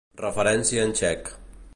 [0.21, 1.31] Referència en txec.